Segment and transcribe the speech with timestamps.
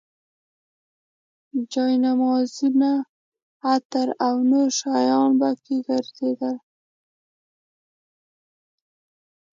[1.71, 2.91] جاینمازونه،
[3.73, 6.55] عطر او نور شیان په کې خرڅېدل.